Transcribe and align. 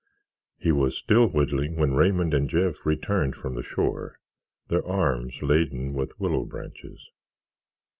He 0.57 0.71
was 0.71 0.97
still 0.97 1.27
whittling 1.27 1.75
when 1.75 1.93
Raymond 1.93 2.33
and 2.33 2.49
Jeff 2.49 2.87
returned 2.87 3.35
from 3.35 3.53
the 3.53 3.61
shore, 3.61 4.15
their 4.67 4.83
arms 4.83 5.43
laden 5.43 5.93
with 5.93 6.19
willow 6.19 6.43
branches. 6.43 7.11